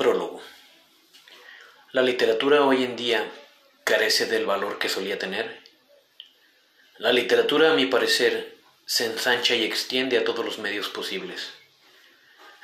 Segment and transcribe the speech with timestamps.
[0.00, 0.40] Prólogo.
[1.92, 3.30] La literatura hoy en día
[3.84, 5.60] carece del valor que solía tener.
[6.96, 11.50] La literatura, a mi parecer, se ensancha y extiende a todos los medios posibles.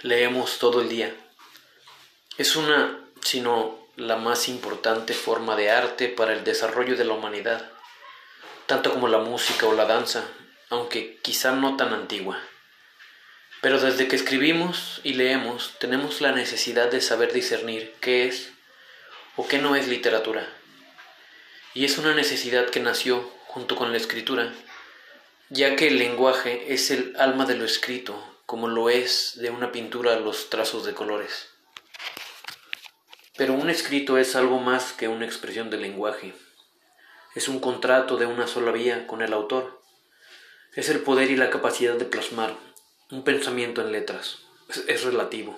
[0.00, 1.14] Leemos todo el día.
[2.38, 7.70] Es una, sino la más importante forma de arte para el desarrollo de la humanidad,
[8.64, 10.24] tanto como la música o la danza,
[10.70, 12.40] aunque quizá no tan antigua.
[13.62, 18.52] Pero desde que escribimos y leemos tenemos la necesidad de saber discernir qué es
[19.34, 20.46] o qué no es literatura.
[21.74, 24.52] Y es una necesidad que nació junto con la escritura,
[25.48, 29.72] ya que el lenguaje es el alma de lo escrito, como lo es de una
[29.72, 31.48] pintura los trazos de colores.
[33.36, 36.34] Pero un escrito es algo más que una expresión del lenguaje.
[37.34, 39.82] Es un contrato de una sola vía con el autor.
[40.74, 42.56] Es el poder y la capacidad de plasmar
[43.10, 44.38] un pensamiento en letras.
[44.88, 45.56] Es, relativo.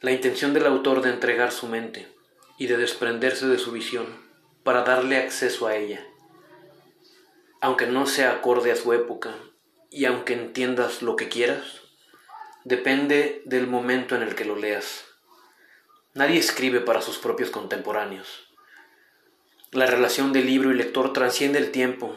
[0.00, 2.06] La intención del autor de entregar su mente
[2.58, 4.06] y de desprenderse de su visión
[4.62, 6.06] para darle acceso a ella.
[7.62, 9.34] Aunque no sea acorde a su época
[9.90, 11.80] y aunque entiendas lo que quieras,
[12.64, 15.04] depende del momento en el que lo leas.
[16.12, 18.48] Nadie escribe para sus propios contemporáneos.
[19.72, 22.14] La relación de libro y lector trasciende el tiempo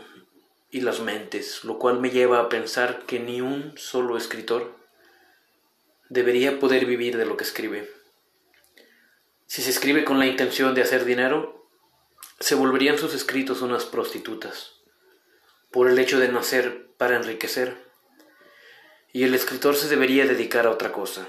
[0.71, 4.75] y las mentes, lo cual me lleva a pensar que ni un solo escritor
[6.09, 7.89] debería poder vivir de lo que escribe.
[9.45, 11.67] Si se escribe con la intención de hacer dinero,
[12.39, 14.73] se volverían sus escritos unas prostitutas,
[15.71, 17.77] por el hecho de nacer para enriquecer,
[19.11, 21.27] y el escritor se debería dedicar a otra cosa.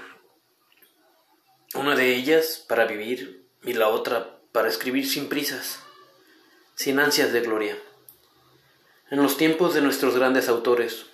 [1.73, 5.79] Una de ellas para vivir y la otra para escribir sin prisas,
[6.75, 7.77] sin ansias de gloria.
[9.11, 11.05] En los tiempos de nuestros grandes autores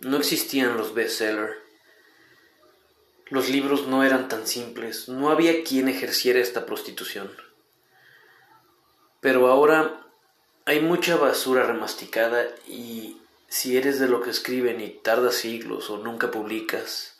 [0.00, 1.52] no existían los bestsellers.
[3.26, 7.30] Los libros no eran tan simples, no había quien ejerciera esta prostitución.
[9.20, 10.06] Pero ahora
[10.64, 13.18] hay mucha basura remasticada y
[13.48, 17.18] si eres de lo que escriben y tardas siglos o nunca publicas,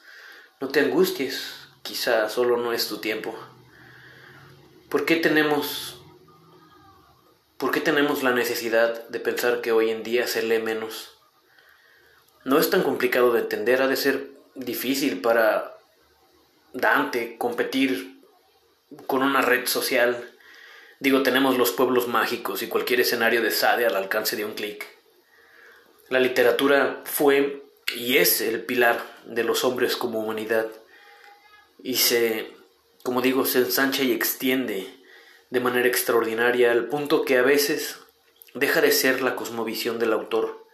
[0.59, 3.39] no te angusties, quizá solo no es tu tiempo.
[4.89, 6.01] ¿Por qué tenemos
[7.65, 11.17] ¿Por qué tenemos la necesidad de pensar que hoy en día se lee menos?
[12.45, 15.75] No es tan complicado de entender, ha de ser difícil para
[16.75, 18.21] Dante competir
[19.07, 20.31] con una red social.
[21.01, 24.87] Digo, tenemos los pueblos mágicos y cualquier escenario de Sade al alcance de un clic.
[26.11, 27.63] La literatura fue
[27.97, 30.67] y es el pilar de los hombres como humanidad
[31.83, 32.53] y se,
[33.03, 35.03] como digo, se ensancha y extiende
[35.55, 38.01] de manera extraordinaria al punto que a veces
[38.55, 40.67] deja de ser la cosmovisión del autor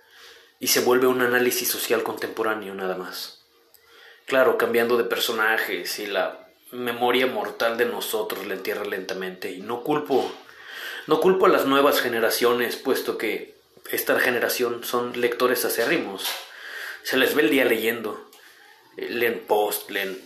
[0.58, 3.44] y se vuelve un análisis social contemporáneo nada más.
[4.24, 9.82] Claro, cambiando de personajes y la memoria mortal de nosotros le entierra lentamente y no
[9.82, 10.32] culpo
[11.06, 13.54] no culpo a las nuevas generaciones puesto que
[13.90, 16.26] esta generación son lectores acérrimos.
[17.02, 18.30] Se les ve el día leyendo,
[18.96, 20.18] leen post, leen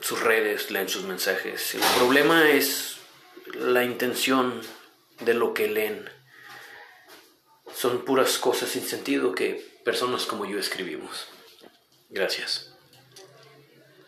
[0.00, 1.74] sus redes, leen sus mensajes.
[1.74, 2.98] El problema es
[3.54, 4.60] la intención
[5.20, 6.08] de lo que leen.
[7.74, 11.28] Son puras cosas sin sentido que personas como yo escribimos.
[12.10, 12.71] Gracias.